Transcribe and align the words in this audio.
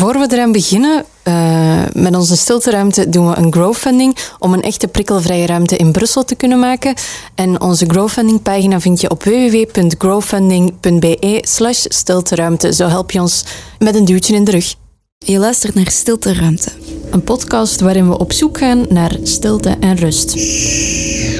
Voor 0.00 0.18
we 0.18 0.26
eraan 0.30 0.52
beginnen, 0.52 1.04
uh, 1.24 1.82
met 1.92 2.16
onze 2.16 2.36
stilteruimte 2.36 3.08
doen 3.08 3.28
we 3.28 3.36
een 3.36 3.52
growfunding 3.52 4.16
om 4.38 4.52
een 4.52 4.62
echte 4.62 4.88
prikkelvrije 4.88 5.46
ruimte 5.46 5.76
in 5.76 5.92
Brussel 5.92 6.24
te 6.24 6.34
kunnen 6.34 6.58
maken. 6.58 6.94
En 7.34 7.60
onze 7.60 7.86
growfunding 7.86 8.42
pagina 8.42 8.80
vind 8.80 9.00
je 9.00 9.10
op 9.10 9.22
www.growfunding.be 9.22 11.38
slash 11.40 11.84
stilteruimte. 11.88 12.72
Zo 12.72 12.86
help 12.86 13.10
je 13.10 13.20
ons 13.20 13.44
met 13.78 13.94
een 13.94 14.04
duwtje 14.04 14.34
in 14.34 14.44
de 14.44 14.50
rug. 14.50 14.74
Je 15.18 15.38
luistert 15.38 15.74
naar 15.74 15.90
Stilteruimte. 15.90 16.70
Een 17.10 17.24
podcast 17.24 17.80
waarin 17.80 18.08
we 18.08 18.18
op 18.18 18.32
zoek 18.32 18.58
gaan 18.58 18.86
naar 18.88 19.16
stilte 19.22 19.76
en 19.80 19.96
rust. 19.96 20.34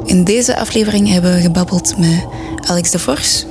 In 0.04 0.24
deze 0.24 0.56
aflevering 0.56 1.08
hebben 1.08 1.34
we 1.34 1.40
gebabbeld 1.40 1.98
met 1.98 2.26
Alex 2.66 2.90
de 2.90 2.98
Vors. 2.98 3.44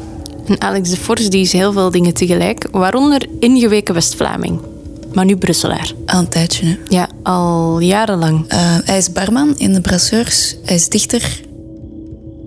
En 0.45 0.61
Alex 0.61 0.89
de 0.89 0.97
Vors 0.97 1.29
die 1.29 1.41
is 1.41 1.51
heel 1.51 1.71
veel 1.71 1.91
dingen 1.91 2.13
tegelijk, 2.13 2.67
waaronder 2.71 3.25
ingeweken 3.39 3.93
West-Vlaming 3.93 4.77
maar 5.13 5.25
nu 5.25 5.37
Brusselaar. 5.37 5.93
Al 6.05 6.19
een 6.19 6.27
tijdje, 6.29 6.65
hè? 6.65 6.77
Ja, 6.87 7.09
al 7.23 7.79
jarenlang. 7.79 8.53
Uh, 8.53 8.77
hij 8.83 8.97
is 8.97 9.11
barman 9.11 9.57
in 9.57 9.73
de 9.73 9.81
Brasseurs. 9.81 10.55
Hij 10.65 10.75
is 10.75 10.89
dichter, 10.89 11.41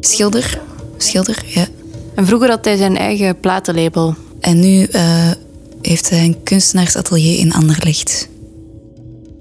schilder. 0.00 0.60
Schilder, 0.96 1.42
ja. 1.46 1.66
En 2.14 2.26
vroeger 2.26 2.48
had 2.48 2.64
hij 2.64 2.76
zijn 2.76 2.96
eigen 2.96 3.40
platenlabel. 3.40 4.14
En 4.40 4.60
nu 4.60 4.86
uh, 4.90 5.30
heeft 5.82 6.10
hij 6.10 6.24
een 6.24 6.42
kunstenaarsatelier 6.42 7.38
in 7.38 7.52
Anderlecht. 7.52 8.28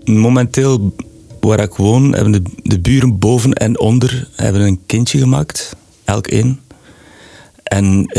Momenteel, 0.04 0.94
waar 1.40 1.60
ik 1.60 1.74
woon, 1.74 2.14
hebben 2.14 2.32
de, 2.32 2.42
de 2.64 2.80
buren 2.80 3.20
boven 3.20 3.54
en 3.54 3.80
onder 3.80 4.28
hebben 4.36 4.62
een 4.62 4.80
kindje 4.86 5.20
gemaakt. 5.20 5.76
Elk 6.04 6.28
één. 6.28 6.60
En 7.72 8.00
uh, 8.00 8.14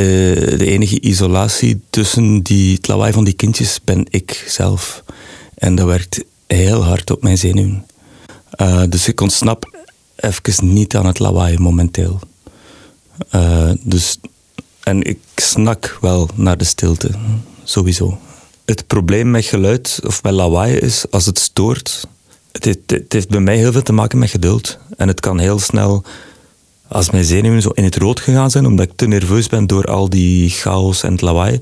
de 0.58 0.66
enige 0.66 1.00
isolatie 1.00 1.80
tussen 1.90 2.42
die, 2.42 2.74
het 2.74 2.88
lawaai 2.88 3.12
van 3.12 3.24
die 3.24 3.34
kindjes 3.34 3.80
ben 3.84 4.06
ik 4.10 4.44
zelf. 4.48 5.04
En 5.54 5.74
dat 5.74 5.86
werkt 5.86 6.24
heel 6.46 6.84
hard 6.84 7.10
op 7.10 7.22
mijn 7.22 7.38
zenuwen. 7.38 7.86
Uh, 8.56 8.82
dus 8.88 9.08
ik 9.08 9.20
ontsnap 9.20 9.86
even 10.16 10.72
niet 10.72 10.96
aan 10.96 11.06
het 11.06 11.18
lawaai 11.18 11.58
momenteel. 11.58 12.20
Uh, 13.34 13.70
dus, 13.82 14.18
en 14.82 15.02
ik 15.02 15.18
snak 15.36 15.98
wel 16.00 16.28
naar 16.34 16.56
de 16.56 16.64
stilte, 16.64 17.10
sowieso. 17.64 18.18
Het 18.64 18.86
probleem 18.86 19.30
met 19.30 19.44
geluid 19.44 20.00
of 20.06 20.22
met 20.22 20.32
lawaai 20.32 20.76
is, 20.76 21.04
als 21.10 21.26
het 21.26 21.38
stoort, 21.38 22.06
het 22.52 22.64
het 22.86 23.12
heeft 23.12 23.28
bij 23.28 23.40
mij 23.40 23.56
heel 23.56 23.72
veel 23.72 23.82
te 23.82 23.92
maken 23.92 24.18
met 24.18 24.30
geduld. 24.30 24.78
En 24.96 25.08
het 25.08 25.20
kan 25.20 25.38
heel 25.38 25.58
snel 25.58 26.04
als 26.92 27.10
mijn 27.10 27.24
zenuwen 27.24 27.62
zo 27.62 27.68
in 27.68 27.84
het 27.84 27.96
rood 27.96 28.20
gegaan 28.20 28.50
zijn, 28.50 28.66
omdat 28.66 28.86
ik 28.86 28.92
te 28.96 29.06
nerveus 29.06 29.48
ben 29.48 29.66
door 29.66 29.84
al 29.84 30.08
die 30.08 30.50
chaos 30.50 31.02
en 31.02 31.12
het 31.12 31.20
lawaai, 31.20 31.60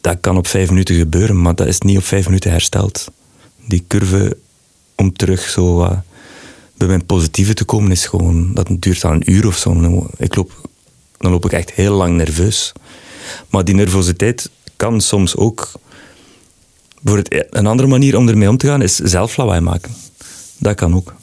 dat 0.00 0.16
kan 0.20 0.36
op 0.36 0.46
vijf 0.46 0.68
minuten 0.68 0.94
gebeuren, 0.94 1.42
maar 1.42 1.54
dat 1.54 1.66
is 1.66 1.78
niet 1.78 1.96
op 1.96 2.04
vijf 2.04 2.26
minuten 2.26 2.50
hersteld. 2.50 3.10
Die 3.66 3.84
curve 3.88 4.36
om 4.96 5.12
terug 5.12 5.48
zo 5.48 5.88
bij 6.74 6.86
mijn 6.86 7.06
positieve 7.06 7.54
te 7.54 7.64
komen 7.64 7.90
is 7.90 8.06
gewoon, 8.06 8.54
dat 8.54 8.68
duurt 8.78 9.00
dan 9.00 9.12
een 9.12 9.32
uur 9.32 9.46
of 9.46 9.56
zo. 9.56 10.06
Ik 10.16 10.34
loop, 10.36 10.68
dan 11.18 11.30
loop 11.30 11.44
ik 11.44 11.52
echt 11.52 11.72
heel 11.72 11.94
lang 11.94 12.16
nerveus. 12.16 12.72
Maar 13.50 13.64
die 13.64 13.74
nervositeit 13.74 14.50
kan 14.76 15.00
soms 15.00 15.36
ook. 15.36 15.70
Een 17.50 17.66
andere 17.66 17.88
manier 17.88 18.16
om 18.16 18.28
ermee 18.28 18.48
om 18.48 18.56
te 18.56 18.66
gaan 18.66 18.82
is 18.82 18.96
zelf 18.96 19.36
lawaai 19.36 19.60
maken. 19.60 19.94
Dat 20.58 20.74
kan 20.74 20.94
ook. 20.94 21.14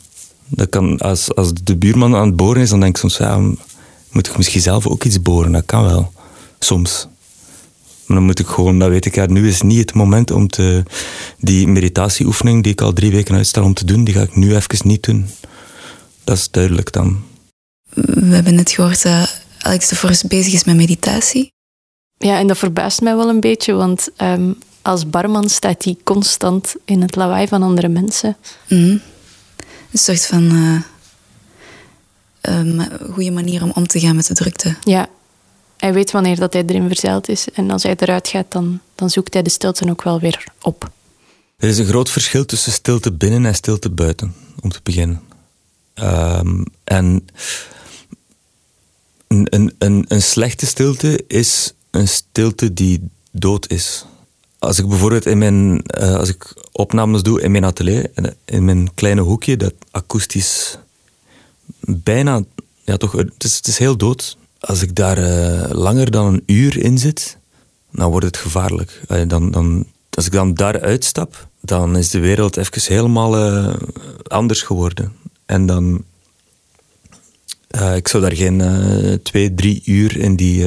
Dat 0.49 0.69
kan, 0.69 0.97
als, 0.97 1.35
als 1.35 1.53
de 1.53 1.77
buurman 1.77 2.15
aan 2.15 2.27
het 2.27 2.35
boren 2.35 2.61
is, 2.61 2.69
dan 2.69 2.79
denk 2.79 2.95
ik 2.95 3.01
soms, 3.01 3.17
ja, 3.17 3.37
moet 4.11 4.27
ik 4.27 4.37
misschien 4.37 4.61
zelf 4.61 4.87
ook 4.87 5.03
iets 5.03 5.21
boren? 5.21 5.51
Dat 5.51 5.65
kan 5.65 5.83
wel. 5.83 6.11
Soms. 6.59 7.07
Maar 8.05 8.17
dan 8.17 8.25
moet 8.25 8.39
ik 8.39 8.47
gewoon, 8.47 8.79
dat 8.79 8.89
weet 8.89 9.05
ik, 9.05 9.15
ja, 9.15 9.25
nu 9.25 9.47
is 9.47 9.61
niet 9.61 9.79
het 9.79 9.93
moment 9.93 10.31
om 10.31 10.47
te, 10.47 10.83
die 11.39 11.67
meditatieoefening 11.67 12.63
die 12.63 12.71
ik 12.71 12.81
al 12.81 12.93
drie 12.93 13.11
weken 13.11 13.35
uitstel 13.35 13.63
om 13.63 13.73
te 13.73 13.85
doen, 13.85 14.03
die 14.03 14.13
ga 14.13 14.21
ik 14.21 14.35
nu 14.35 14.55
even 14.55 14.87
niet 14.87 15.03
doen. 15.03 15.27
Dat 16.23 16.37
is 16.37 16.51
duidelijk 16.51 16.91
dan. 16.91 17.23
We 17.93 18.35
hebben 18.35 18.55
net 18.55 18.71
gehoord 18.71 19.03
dat 19.03 19.41
Alex 19.59 19.87
de 19.87 19.95
Forst 19.95 20.27
bezig 20.27 20.53
is 20.53 20.63
met 20.63 20.75
meditatie. 20.75 21.51
Ja, 22.17 22.39
en 22.39 22.47
dat 22.47 22.57
verbaast 22.57 23.01
mij 23.01 23.15
wel 23.15 23.29
een 23.29 23.39
beetje, 23.39 23.73
want 23.73 24.09
um, 24.21 24.57
als 24.81 25.09
barman 25.09 25.49
staat 25.49 25.83
hij 25.83 25.97
constant 26.03 26.75
in 26.85 27.01
het 27.01 27.15
lawaai 27.15 27.47
van 27.47 27.63
andere 27.63 27.87
mensen. 27.87 28.37
Mm 28.67 29.01
een 29.91 29.99
soort 29.99 30.25
van 30.25 30.55
uh, 30.55 30.81
um, 32.41 32.87
goede 33.11 33.31
manier 33.31 33.63
om 33.63 33.71
om 33.75 33.87
te 33.87 33.99
gaan 33.99 34.15
met 34.15 34.27
de 34.27 34.33
drukte. 34.33 34.75
Ja, 34.81 35.09
hij 35.77 35.93
weet 35.93 36.11
wanneer 36.11 36.35
dat 36.35 36.53
hij 36.53 36.63
erin 36.65 36.87
verzeild 36.87 37.29
is. 37.29 37.47
En 37.53 37.71
als 37.71 37.83
hij 37.83 37.95
eruit 37.97 38.27
gaat, 38.27 38.51
dan, 38.51 38.79
dan 38.95 39.09
zoekt 39.09 39.33
hij 39.33 39.43
de 39.43 39.49
stilte 39.49 39.89
ook 39.89 40.03
wel 40.03 40.19
weer 40.19 40.43
op. 40.61 40.91
Er 41.57 41.69
is 41.69 41.77
een 41.77 41.85
groot 41.85 42.09
verschil 42.09 42.45
tussen 42.45 42.71
stilte 42.71 43.11
binnen 43.11 43.45
en 43.45 43.55
stilte 43.55 43.89
buiten, 43.89 44.35
om 44.61 44.69
te 44.69 44.79
beginnen. 44.83 45.21
Um, 45.95 46.65
en 46.83 47.27
een, 49.27 49.47
een, 49.49 49.75
een, 49.77 50.05
een 50.07 50.21
slechte 50.21 50.65
stilte 50.65 51.23
is 51.27 51.73
een 51.91 52.07
stilte 52.07 52.73
die 52.73 53.09
dood 53.31 53.69
is 53.69 54.05
als 54.59 54.79
ik 54.79 54.87
bijvoorbeeld 54.87 55.25
in 55.25 55.37
mijn, 55.37 55.83
uh, 55.99 56.15
als 56.15 56.29
ik 56.29 56.53
opnames 56.71 57.23
doe 57.23 57.41
in 57.41 57.51
mijn 57.51 57.65
atelier, 57.65 58.11
in 58.45 58.65
mijn 58.65 58.93
kleine 58.93 59.21
hoekje, 59.21 59.57
dat 59.57 59.73
akoestisch 59.91 60.77
bijna, 61.79 62.43
ja 62.83 62.97
toch, 62.97 63.11
het 63.11 63.43
is, 63.43 63.55
het 63.55 63.67
is 63.67 63.77
heel 63.77 63.97
dood. 63.97 64.37
Als 64.59 64.81
ik 64.81 64.95
daar 64.95 65.17
langer 65.73 66.11
dan 66.11 66.25
een 66.25 66.43
uur 66.45 66.77
in 66.77 66.97
zit, 66.97 67.37
dan 67.91 68.09
wordt 68.09 68.25
het 68.25 68.37
gevaarlijk. 68.37 69.01
Dan, 69.27 69.51
dan, 69.51 69.87
als 70.09 70.25
ik 70.25 70.31
dan 70.31 70.53
daar 70.53 70.81
uitstap, 70.81 71.47
dan 71.61 71.97
is 71.97 72.09
de 72.09 72.19
wereld 72.19 72.57
even 72.57 72.93
helemaal 72.93 73.75
anders 74.23 74.61
geworden. 74.61 75.15
En 75.45 75.65
dan, 75.65 76.03
ik 77.95 78.07
zou 78.07 78.23
daar 78.23 78.35
geen 78.35 78.61
twee, 79.23 79.53
drie 79.53 79.81
uur 79.85 80.17
in 80.17 80.35
die 80.35 80.65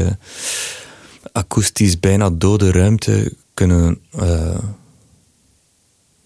akoestisch 1.32 2.00
bijna 2.00 2.31
dode 2.31 2.70
ruimte 2.70 3.32
kunnen 3.54 4.00
uh, 4.16 4.58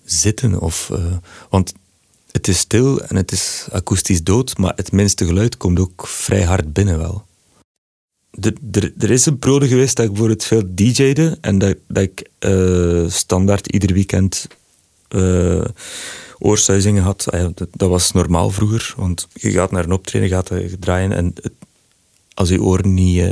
zitten. 0.05 0.61
Of, 0.61 0.89
uh, 0.93 1.17
want 1.51 1.75
het 2.31 2.49
is 2.49 2.59
stil 2.59 3.03
en 3.03 3.17
het 3.17 3.33
is 3.33 3.67
akoestisch 3.73 4.23
dood, 4.23 4.59
maar 4.59 4.73
het 4.77 4.93
minste 4.93 5.25
geluid 5.25 5.57
komt 5.57 5.79
ook 5.79 6.07
vrij 6.07 6.43
hard 6.43 6.73
binnen 6.73 6.99
wel. 6.99 7.25
Er, 8.99 9.11
is 9.11 9.27
een 9.27 9.39
periode 9.39 9.69
geweest 9.69 9.97
dat 9.97 10.11
ik 10.11 10.17
voor 10.17 10.29
het 10.29 10.45
veel 10.45 10.63
DJ'de 10.75 11.39
en 11.41 11.59
dat, 11.59 11.77
dat 11.89 12.03
ik 12.03 12.29
uh, 12.41 13.11
standaard 13.11 13.67
ieder 13.67 13.93
weekend 13.93 14.47
uh, 15.09 15.65
oorsuizingen 16.39 17.03
had. 17.03 17.31
Ah 17.31 17.49
dat, 17.55 17.89
was 17.89 18.13
normaal 18.13 18.51
vroeger, 18.51 18.95
want 18.97 19.29
je 19.33 19.51
gaat 19.51 19.71
naar 19.71 19.85
een 19.85 19.93
optreden, 19.93 20.29
gaat 20.29 20.51
draaien 20.81 21.13
en 21.13 21.35
als 22.35 22.49
je 22.49 22.63
oren 22.63 22.95
niet 22.95 23.23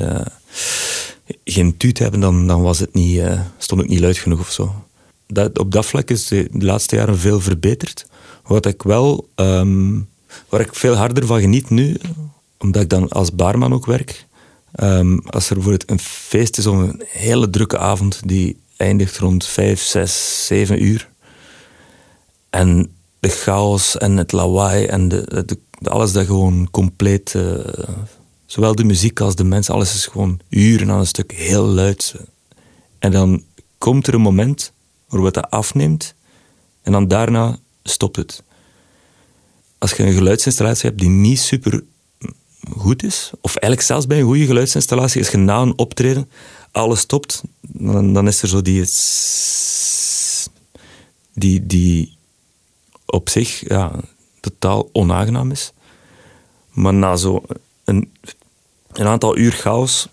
geen 1.44 1.76
tuut 1.76 1.98
hebben, 1.98 2.20
dan, 2.20 2.46
dan 2.46 2.62
was 2.62 2.78
het 2.78 2.94
niet, 2.94 3.16
uh, 3.16 3.40
stond 3.58 3.80
het 3.80 3.90
niet 3.90 4.00
luid 4.00 4.18
genoeg 4.18 4.40
of 4.40 4.50
zo. 4.50 4.84
Dat, 5.26 5.58
op 5.58 5.72
dat 5.72 5.86
vlak 5.86 6.10
is 6.10 6.26
de, 6.28 6.48
laatste 6.52 6.96
jaren 6.96 7.18
veel 7.18 7.40
verbeterd. 7.40 8.06
Wat 8.42 8.66
ik 8.66 8.82
wel, 8.82 9.28
um, 9.34 10.08
waar 10.48 10.60
ik 10.60 10.74
veel 10.74 10.94
harder 10.94 11.26
van 11.26 11.40
geniet 11.40 11.70
nu, 11.70 11.96
omdat 12.58 12.82
ik 12.82 12.88
dan 12.88 13.08
als 13.08 13.34
baarman 13.34 13.72
ook 13.72 13.86
werk. 13.86 14.26
Um, 14.82 15.20
als 15.26 15.48
er 15.48 15.54
bijvoorbeeld 15.54 15.90
een 15.90 15.98
feest 15.98 16.58
is 16.58 16.66
of 16.66 16.76
een 16.76 17.02
hele 17.08 17.50
drukke 17.50 17.78
avond 17.78 18.20
die 18.24 18.56
eindigt 18.76 19.18
rond 19.18 19.46
vijf, 19.46 19.82
zes, 19.82 20.46
zeven 20.46 20.84
uur. 20.84 21.08
En 22.50 22.90
de 23.20 23.28
chaos 23.28 23.98
en 23.98 24.16
het 24.16 24.32
lawaai 24.32 24.86
en 24.86 25.08
de, 25.08 25.58
alles 25.82 26.12
dat 26.12 26.26
gewoon 26.26 26.68
compleet 26.70 27.34
uh, 27.36 27.58
Zowel 28.46 28.74
de 28.74 28.84
muziek 28.84 29.20
als 29.20 29.36
de 29.36 29.44
mensen, 29.44 29.74
alles 29.74 29.94
is 29.94 30.06
gewoon 30.06 30.40
uren 30.48 30.90
aan 30.90 30.98
een 30.98 31.06
stuk 31.06 31.32
heel 31.32 31.64
luid. 31.64 32.14
En 32.98 33.10
dan 33.10 33.44
komt 33.78 34.06
er 34.06 34.14
een 34.14 34.20
moment 34.20 34.72
waarop 35.08 35.34
het 35.34 35.50
afneemt 35.50 36.14
en 36.82 36.92
dan 36.92 37.08
daarna 37.08 37.58
stopt 37.82 38.16
het. 38.16 38.42
Als 39.78 39.92
je 39.92 40.02
een 40.02 40.12
geluidsinstallatie 40.12 40.88
hebt 40.88 41.00
die 41.00 41.08
niet 41.08 41.38
super 41.38 41.84
goed 42.76 43.02
is, 43.02 43.30
of 43.40 43.50
eigenlijk 43.50 43.82
zelfs 43.82 44.06
bij 44.06 44.18
een 44.18 44.24
goede 44.24 44.46
geluidsinstallatie, 44.46 45.20
als 45.20 45.30
je 45.30 45.36
na 45.36 45.60
een 45.60 45.78
optreden 45.78 46.30
alles 46.70 47.00
stopt, 47.00 47.42
dan, 47.60 48.12
dan 48.12 48.26
is 48.26 48.42
er 48.42 48.48
zo 48.48 48.62
die, 48.62 48.84
die, 51.32 51.66
die 51.66 52.16
op 53.06 53.28
zich 53.28 53.68
ja, 53.68 54.00
totaal 54.40 54.88
onaangenaam 54.92 55.50
is. 55.50 55.72
Maar 56.70 56.94
na 56.94 57.16
zo 57.16 57.42
een 57.84 58.12
een 58.94 59.06
aantal 59.06 59.36
uur 59.36 59.52
chaos 59.52 60.08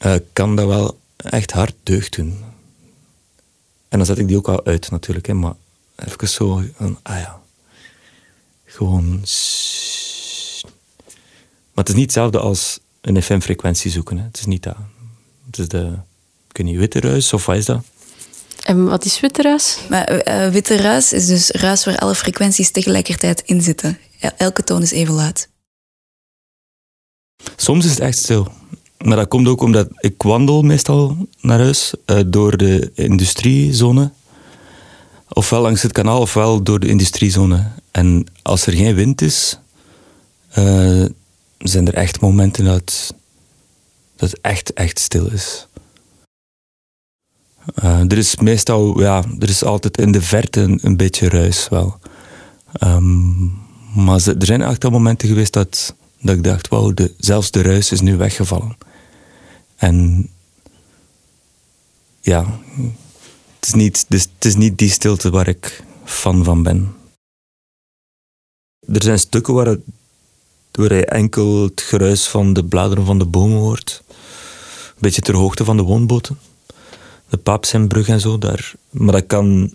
uh, 0.00 0.14
kan 0.32 0.56
dat 0.56 0.66
wel 0.66 0.98
echt 1.16 1.50
hard 1.50 1.74
deugd 1.82 2.16
doen. 2.16 2.44
En 3.88 3.98
dan 3.98 4.06
zet 4.06 4.18
ik 4.18 4.28
die 4.28 4.36
ook 4.36 4.48
al 4.48 4.64
uit 4.64 4.90
natuurlijk, 4.90 5.26
hè, 5.26 5.34
maar 5.34 5.54
even 5.96 6.28
zo, 6.28 6.62
ah 7.02 7.18
ja, 7.18 7.40
gewoon. 8.64 9.08
Maar 11.72 11.84
het 11.84 11.88
is 11.88 11.94
niet 11.94 12.04
hetzelfde 12.04 12.38
als 12.38 12.78
een 13.00 13.22
FM-frequentie 13.22 13.90
zoeken. 13.90 14.18
Hè. 14.18 14.24
Het 14.24 14.38
is 14.38 14.46
niet 14.46 14.62
dat. 14.62 14.76
Het 15.46 15.58
is 15.58 15.68
de, 15.68 15.92
ik 16.50 16.56
weet 16.56 16.66
niet, 16.66 16.76
witte 16.76 17.00
ruis 17.00 17.32
of 17.32 17.46
wat 17.46 17.56
is 17.56 17.64
dat? 17.64 17.82
En 18.62 18.84
wat 18.84 19.04
is 19.04 19.20
witte 19.20 19.42
ruis? 19.42 19.78
Maar 19.88 20.04
eh, 20.04 20.50
witte 20.50 20.76
ruis 20.76 21.12
is 21.12 21.26
dus 21.26 21.50
ruis 21.50 21.84
waar 21.84 21.98
alle 21.98 22.14
frequenties 22.14 22.70
tegelijkertijd 22.70 23.42
in 23.44 23.62
zitten. 23.62 23.98
Elke 24.36 24.64
toon 24.64 24.82
is 24.82 24.90
even 24.90 25.14
luid. 25.14 25.48
Soms 27.56 27.84
is 27.84 27.90
het 27.90 28.00
echt 28.00 28.18
stil. 28.18 28.52
Maar 28.98 29.16
dat 29.16 29.28
komt 29.28 29.48
ook 29.48 29.60
omdat 29.60 29.88
ik 29.96 30.22
wandel 30.22 30.62
meestal 30.62 31.16
naar 31.40 31.58
huis 31.58 31.94
uh, 32.06 32.20
door 32.26 32.56
de 32.56 32.90
industriezone. 32.94 34.10
Ofwel 35.28 35.60
langs 35.60 35.82
het 35.82 35.92
kanaal, 35.92 36.20
ofwel 36.20 36.62
door 36.62 36.80
de 36.80 36.88
industriezone. 36.88 37.70
En 37.90 38.26
als 38.42 38.66
er 38.66 38.72
geen 38.72 38.94
wind 38.94 39.20
is, 39.20 39.58
uh, 40.58 41.04
zijn 41.58 41.86
er 41.86 41.94
echt 41.94 42.20
momenten 42.20 42.64
dat, 42.64 43.14
dat 44.16 44.30
het 44.30 44.40
echt, 44.40 44.72
echt 44.72 44.98
stil 44.98 45.26
is. 45.26 45.66
Uh, 47.84 48.00
er 48.00 48.18
is 48.18 48.36
meestal, 48.36 49.00
ja, 49.00 49.24
er 49.38 49.48
is 49.48 49.64
altijd 49.64 49.98
in 49.98 50.12
de 50.12 50.22
verte 50.22 50.78
een, 50.80 50.96
beetje 50.96 51.28
ruis 51.28 51.68
wel. 51.68 51.98
Um, 52.84 53.58
maar 53.94 54.26
er 54.26 54.46
zijn 54.46 54.62
echt 54.62 54.84
al 54.84 54.90
momenten 54.90 55.28
geweest 55.28 55.52
dat, 55.52 55.94
dat 56.20 56.36
ik 56.36 56.42
dacht, 56.42 56.68
wauw, 56.68 56.92
de, 56.92 57.14
zelfs 57.18 57.50
de 57.50 57.62
ruis 57.62 57.92
is 57.92 58.00
nu 58.00 58.16
weggevallen. 58.16 58.76
En 59.76 60.28
ja, 62.20 62.60
het 63.58 63.66
is 63.66 63.72
niet, 63.72 64.04
dus, 64.08 64.22
het 64.34 64.44
is 64.44 64.54
niet 64.54 64.78
die 64.78 64.90
stilte 64.90 65.30
waar 65.30 65.48
ik 65.48 65.84
fan 66.04 66.44
van 66.44 66.62
ben. 66.62 66.94
Er 68.92 69.02
zijn 69.02 69.18
stukken 69.18 69.54
waar, 69.54 69.66
het, 69.66 69.80
je 70.72 71.06
enkel 71.06 71.62
het 71.62 71.80
geruis 71.80 72.28
van 72.28 72.52
de 72.52 72.64
bladeren 72.64 73.04
van 73.04 73.18
de 73.18 73.26
bomen 73.26 73.58
hoort. 73.58 74.02
Een 74.86 74.94
beetje 74.98 75.20
ter 75.20 75.36
hoogte 75.36 75.64
van 75.64 75.76
de 75.76 75.82
woonboten. 75.82 76.38
De 77.28 77.36
Paapsheimbrug 77.36 78.08
en 78.08 78.20
zo. 78.20 78.38
Daar. 78.38 78.74
Maar 78.90 79.12
dat 79.12 79.26
kan... 79.26 79.72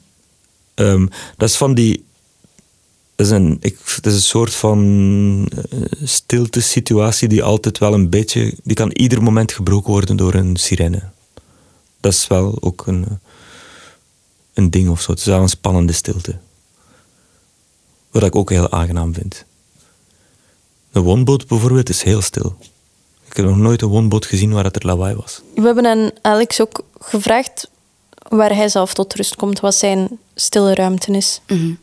Um, 0.76 1.10
dat 1.38 1.50
is 1.50 1.58
van 1.58 1.74
die 1.74 2.06
is 3.16 3.30
een, 3.30 3.58
ik, 3.62 3.78
het 3.96 4.06
is 4.06 4.14
een 4.14 4.22
soort 4.22 4.54
van 4.54 4.80
uh, 5.74 5.82
stilte 6.04 6.62
situatie 6.62 7.28
die 7.28 7.44
altijd 7.44 7.78
wel 7.78 7.94
een 7.94 8.10
beetje... 8.10 8.56
Die 8.64 8.76
kan 8.76 8.92
ieder 8.92 9.24
moment 9.24 9.52
gebroken 9.52 9.92
worden 9.92 10.16
door 10.16 10.34
een 10.34 10.56
sirene. 10.56 11.02
Dat 12.00 12.14
is 12.14 12.28
wel 12.28 12.58
ook 12.60 12.88
een, 12.88 13.20
een 14.54 14.70
ding 14.70 14.90
of 14.90 15.02
zo. 15.02 15.12
Het 15.12 15.20
is 15.20 15.26
wel 15.26 15.42
een 15.42 15.50
spannende 15.50 15.94
stilte. 15.94 16.38
Wat 18.12 18.24
ik 18.24 18.36
ook 18.36 18.50
heel 18.50 18.72
aangenaam 18.72 19.14
vind. 19.14 19.46
Een 20.92 21.02
woonboot 21.02 21.48
bijvoorbeeld 21.48 21.90
is 21.90 22.04
heel 22.04 22.22
stil. 22.22 22.56
Ik 23.26 23.36
heb 23.36 23.46
nog 23.46 23.58
nooit 23.58 23.82
een 23.82 23.88
woonboot 23.88 24.26
gezien 24.26 24.54
waar 24.54 24.64
het 24.64 24.76
er 24.76 24.86
lawaai 24.86 25.16
was. 25.16 25.42
We 25.56 25.62
hebben 25.62 25.86
aan 25.86 26.12
Alex 26.22 26.62
ook 26.62 26.84
gevraagd 27.00 27.70
waar 28.30 28.56
hij 28.56 28.70
zelf 28.70 28.94
tot 28.94 29.14
rust 29.14 29.36
komt, 29.36 29.60
wat 29.60 29.76
zijn 29.76 30.20
stille 30.36 30.74
ruimte 30.74 31.12
is. 31.12 31.42
Mm 31.48 31.78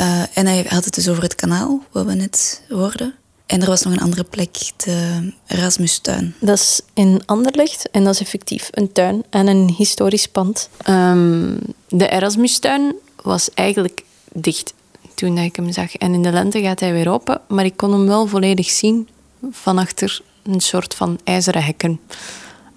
uh, 0.00 0.22
en 0.34 0.46
hij 0.46 0.66
had 0.68 0.84
het 0.84 0.94
dus 0.94 1.08
over 1.08 1.22
het 1.22 1.34
kanaal, 1.34 1.82
wat 1.92 2.06
we 2.06 2.14
net 2.14 2.62
hoorden. 2.68 3.14
En 3.46 3.60
er 3.60 3.68
was 3.68 3.82
nog 3.82 3.92
een 3.92 4.00
andere 4.00 4.24
plek, 4.24 4.56
de 4.76 5.32
Erasmustuin. 5.46 6.34
Dat 6.40 6.58
is 6.58 6.80
in 6.94 7.22
Anderlecht 7.26 7.90
en 7.90 8.04
dat 8.04 8.14
is 8.14 8.20
effectief 8.20 8.68
een 8.70 8.92
tuin 8.92 9.24
en 9.30 9.46
een 9.46 9.70
historisch 9.76 10.28
pand. 10.28 10.68
Um, 10.88 11.58
de 11.88 12.08
Erasmustuin 12.08 12.94
was 13.22 13.50
eigenlijk 13.54 14.04
dicht 14.32 14.74
toen 15.14 15.38
ik 15.38 15.56
hem 15.56 15.72
zag. 15.72 15.94
En 15.94 16.14
in 16.14 16.22
de 16.22 16.32
lente 16.32 16.60
gaat 16.60 16.80
hij 16.80 16.92
weer 16.92 17.10
open, 17.10 17.40
maar 17.48 17.64
ik 17.64 17.76
kon 17.76 17.92
hem 17.92 18.06
wel 18.06 18.26
volledig 18.26 18.70
zien 18.70 19.08
van 19.50 19.78
achter 19.78 20.20
een 20.42 20.60
soort 20.60 20.94
van 20.94 21.18
ijzeren 21.24 21.64
hekken. 21.64 22.00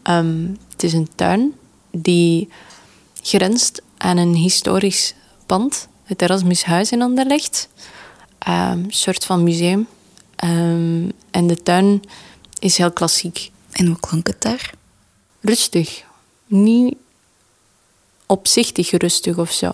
Um, 0.09 0.57
het 0.71 0.83
is 0.83 0.93
een 0.93 1.09
tuin 1.15 1.53
die 1.91 2.49
grenst 3.21 3.81
aan 3.97 4.17
een 4.17 4.35
historisch 4.35 5.13
pand 5.45 5.87
het 6.07 6.21
Erasmushuis 6.21 6.91
in 6.91 7.01
Anderlecht. 7.01 7.69
Ehm, 8.37 8.71
een 8.71 8.85
soort 8.89 9.25
van 9.25 9.43
museum. 9.43 9.87
Um, 10.43 11.11
en 11.31 11.47
de 11.47 11.63
tuin 11.63 12.01
is 12.59 12.77
heel 12.77 12.91
klassiek. 12.91 13.51
En 13.71 13.85
hoe 13.85 13.99
klonk 13.99 14.27
het 14.27 14.41
daar? 14.41 14.71
Rustig. 15.41 16.03
Niet 16.45 16.95
opzichtig 18.25 18.91
rustig 18.91 19.37
of 19.37 19.51
zo. 19.51 19.71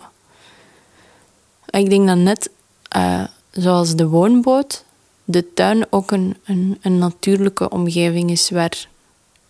Ik 1.69 1.89
denk 1.89 2.07
dat 2.07 2.17
net 2.17 2.49
uh, 2.97 3.23
zoals 3.51 3.95
de 3.95 4.07
woonboot, 4.07 4.83
de 5.23 5.53
tuin 5.53 5.85
ook 5.89 6.11
een, 6.11 6.37
een, 6.45 6.77
een, 6.81 6.97
natuurlijke 6.97 7.69
omgeving 7.69 8.31
is 8.31 8.49
waar 8.49 8.87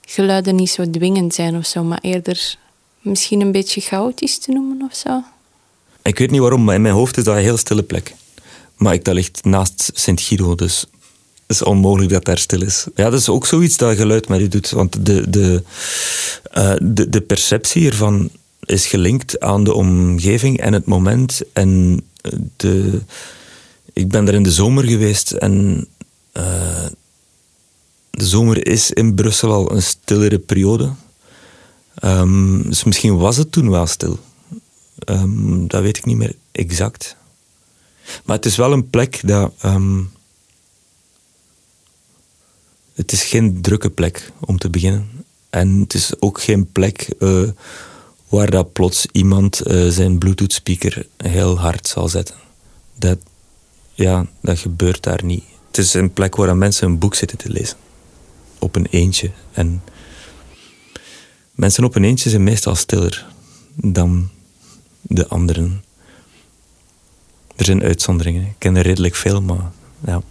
geluiden 0.01 0.55
niet 0.55 0.69
zo 0.69 0.89
dwingend 0.89 1.33
zijn 1.33 1.57
of 1.57 1.65
zo, 1.65 1.83
maar 1.83 1.99
eerder 2.01 2.55
misschien 3.01 3.41
een 3.41 3.51
beetje 3.51 3.81
chaotisch 3.81 4.37
te 4.37 4.51
noemen 4.51 4.81
of 4.81 4.95
zo. 4.95 5.23
Ik 6.03 6.17
weet 6.17 6.31
niet 6.31 6.39
waarom, 6.39 6.63
maar 6.63 6.75
in 6.75 6.81
mijn 6.81 6.93
hoofd 6.93 7.17
is 7.17 7.23
dat 7.23 7.35
een 7.35 7.41
heel 7.41 7.57
stille 7.57 7.83
plek. 7.83 8.15
Maar 8.75 8.93
ik, 8.93 9.05
dat 9.05 9.13
ligt 9.13 9.43
naast 9.43 9.91
Sint-Giro, 9.93 10.55
dus 10.55 10.85
het 11.47 11.55
is 11.55 11.63
onmogelijk 11.63 12.11
dat 12.11 12.25
daar 12.25 12.37
stil 12.37 12.61
is. 12.61 12.85
Ja, 12.95 13.09
dat 13.09 13.19
is 13.19 13.29
ook 13.29 13.45
zoiets 13.45 13.77
dat 13.77 13.95
geluid 13.95 14.27
met 14.27 14.39
je 14.39 14.47
doet. 14.47 14.69
Want 14.69 15.05
de, 15.05 15.29
de, 15.29 15.63
uh, 16.57 16.73
de, 16.81 17.09
de 17.09 17.21
perceptie 17.21 17.89
ervan 17.89 18.29
is 18.59 18.85
gelinkt 18.85 19.39
aan 19.39 19.63
de 19.63 19.73
omgeving 19.73 20.59
en 20.59 20.73
het 20.73 20.85
moment. 20.85 21.41
En 21.53 22.01
de, 22.55 23.01
ik 23.93 24.09
ben 24.09 24.27
er 24.27 24.33
in 24.33 24.43
de 24.43 24.51
zomer 24.51 24.83
geweest 24.83 25.31
en 25.31 25.87
uh, 26.33 26.85
de 28.09 28.25
zomer 28.25 28.67
is 28.67 28.91
in 28.91 29.15
Brussel 29.15 29.51
al 29.51 29.71
een 29.71 29.83
stillere 29.83 30.39
periode. 30.39 30.91
Um, 32.03 32.63
dus 32.69 32.83
misschien 32.83 33.17
was 33.17 33.37
het 33.37 33.51
toen 33.51 33.69
wel 33.69 33.87
stil. 33.87 34.19
Um, 35.09 35.67
dat 35.67 35.81
weet 35.81 35.97
ik 35.97 36.05
niet 36.05 36.17
meer 36.17 36.35
exact. 36.51 37.15
Maar 38.25 38.35
het 38.35 38.45
is 38.45 38.55
wel 38.55 38.71
een 38.71 38.89
plek 38.89 39.21
dat. 39.23 39.53
Um, 39.65 40.11
het 42.93 43.11
is 43.11 43.23
geen 43.23 43.61
drukke 43.61 43.89
plek 43.89 44.31
om 44.39 44.57
te 44.57 44.69
beginnen. 44.69 45.25
En 45.49 45.79
het 45.79 45.93
is 45.93 46.21
ook 46.21 46.41
geen 46.41 46.71
plek 46.71 47.13
uh, 47.19 47.49
waar 48.27 48.49
dat 48.49 48.73
plots 48.73 49.05
iemand 49.11 49.67
uh, 49.67 49.89
zijn 49.89 50.17
Bluetooth 50.17 50.53
speaker 50.53 51.07
heel 51.17 51.59
hard 51.59 51.87
zal 51.87 52.07
zetten. 52.07 52.35
Dat, 52.95 53.17
ja, 53.93 54.27
dat 54.41 54.59
gebeurt 54.59 55.03
daar 55.03 55.23
niet. 55.23 55.43
Het 55.67 55.77
is 55.77 55.93
een 55.93 56.13
plek 56.13 56.35
waar 56.35 56.57
mensen 56.57 56.87
een 56.87 56.99
boek 56.99 57.15
zitten 57.15 57.37
te 57.37 57.49
lezen. 57.49 57.77
Op 58.59 58.75
een 58.75 58.85
eentje. 58.85 59.31
En 59.51 59.83
mensen 61.51 61.83
op 61.83 61.95
een 61.95 62.03
eentje 62.03 62.29
zijn 62.29 62.43
meestal 62.43 62.75
stiller 62.75 63.25
dan 63.75 64.29
de 65.03 65.27
anderen. 65.27 65.83
Er 67.55 67.65
zijn 67.65 67.83
uitzonderingen. 67.83 68.41
Ik 68.41 68.55
ken 68.57 68.75
er 68.75 68.83
redelijk 68.83 69.15
veel, 69.15 69.41
maar 69.41 69.71
ja. 70.05 70.21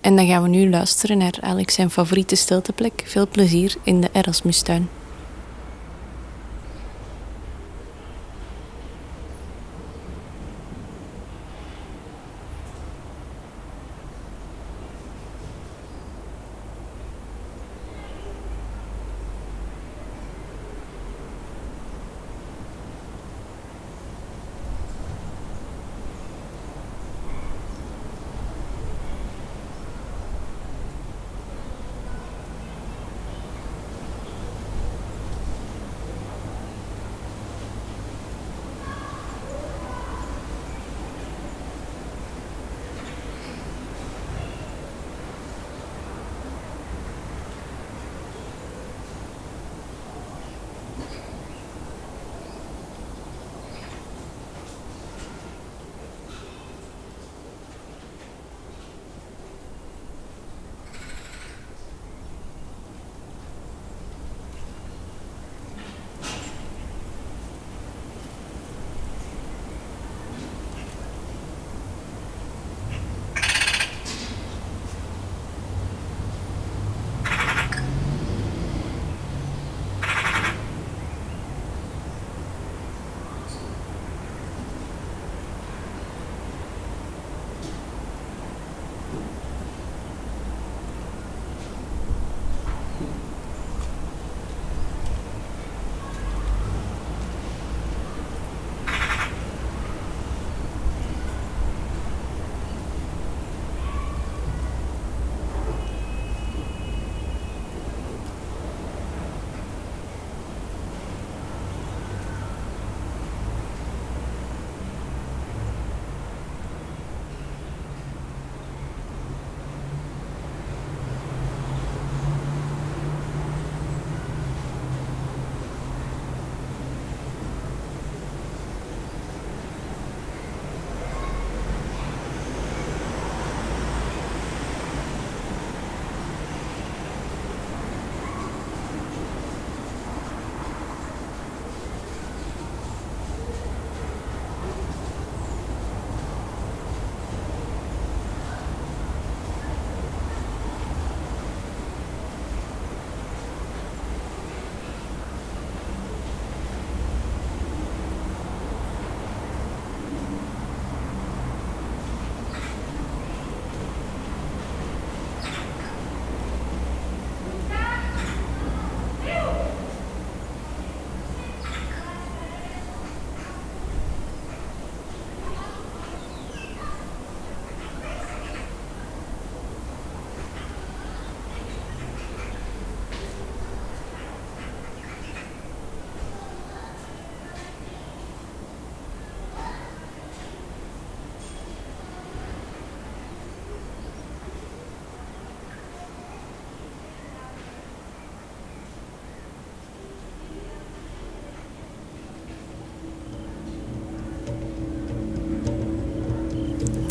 En 0.00 0.16
dan 0.16 0.26
gaan 0.26 0.42
we 0.42 0.48
nu 0.48 0.70
luisteren 0.70 1.18
naar 1.18 1.34
Alex 1.40 1.74
zijn 1.74 1.90
favoriete 1.90 2.34
stilteplek. 2.34 3.02
Veel 3.06 3.28
plezier 3.28 3.74
in 3.82 4.00
de 4.00 4.08
Erasmustuin. 4.12 4.88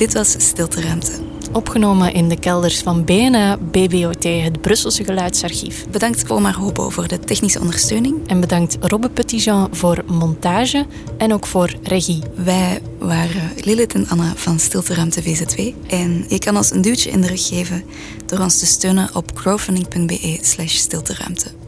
Dit 0.03 0.13
was 0.13 0.35
Stilteruimte. 0.37 1.11
Opgenomen 1.51 2.13
in 2.13 2.29
de 2.29 2.39
kelders 2.39 2.79
van 2.79 3.03
BNA 3.05 3.57
BBOT, 3.57 4.23
het 4.23 4.61
Brusselse 4.61 5.03
Geluidsarchief. 5.03 5.85
Bedankt 5.91 6.31
Omar 6.31 6.55
Hobo 6.55 6.89
voor 6.89 7.07
de 7.07 7.19
technische 7.19 7.59
ondersteuning. 7.59 8.27
En 8.27 8.39
bedankt 8.39 8.77
Robbe 8.79 9.09
Petitjean 9.09 9.75
voor 9.75 10.03
montage 10.07 10.85
en 11.17 11.33
ook 11.33 11.45
voor 11.45 11.75
regie. 11.83 12.21
Wij 12.35 12.81
waren 12.99 13.51
Lilith 13.55 13.93
en 13.93 14.07
Anna 14.07 14.33
van 14.35 14.59
Stilteruimte 14.59 15.23
VZ2. 15.23 15.87
En 15.87 16.25
je 16.27 16.39
kan 16.39 16.57
ons 16.57 16.71
een 16.71 16.81
duwtje 16.81 17.09
in 17.09 17.21
de 17.21 17.27
rug 17.27 17.47
geven 17.47 17.83
door 18.25 18.39
ons 18.39 18.59
te 18.59 18.65
steunen 18.65 19.09
op 19.15 19.33
crowdfunding.be 19.33 20.37
slash 20.41 20.75
stilteruimte. 20.75 21.62